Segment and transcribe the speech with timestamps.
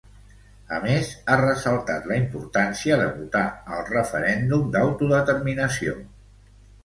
[0.77, 3.43] A més, ha ressaltat la importància de votar
[3.77, 5.97] al referèndum d'autodeterminació.